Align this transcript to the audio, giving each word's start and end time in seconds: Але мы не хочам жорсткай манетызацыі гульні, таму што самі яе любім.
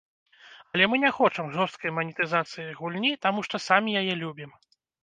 Але 0.71 0.87
мы 0.93 0.99
не 1.03 1.11
хочам 1.17 1.53
жорсткай 1.57 1.95
манетызацыі 1.99 2.69
гульні, 2.81 3.13
таму 3.29 3.39
што 3.51 3.65
самі 3.69 3.89
яе 4.05 4.13
любім. 4.27 4.51